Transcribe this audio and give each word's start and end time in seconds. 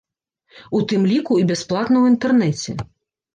У 0.79 0.79
тым 0.91 1.03
ліку 1.11 1.37
і 1.41 1.43
бясплатна 1.51 1.97
ў 2.01 2.05
інтэрнэце. 2.13 2.71